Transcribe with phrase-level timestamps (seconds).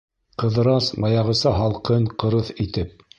[0.43, 3.05] Ҡыҙырас баяғыса һалҡын, ҡырыҫ итеп: